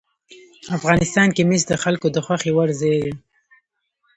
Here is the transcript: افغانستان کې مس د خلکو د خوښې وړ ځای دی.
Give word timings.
افغانستان 0.77 1.27
کې 1.35 1.43
مس 1.49 1.61
د 1.67 1.73
خلکو 1.83 2.07
د 2.11 2.17
خوښې 2.25 2.51
وړ 2.55 2.69
ځای 2.81 2.97
دی. 3.03 3.11